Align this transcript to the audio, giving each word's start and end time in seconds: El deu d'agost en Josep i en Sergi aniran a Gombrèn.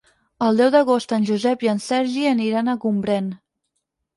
El 0.45 0.55
deu 0.61 0.69
d'agost 0.75 1.13
en 1.17 1.27
Josep 1.31 1.65
i 1.67 1.71
en 1.75 1.83
Sergi 1.89 2.25
aniran 2.33 2.73
a 2.75 2.79
Gombrèn. 2.87 3.29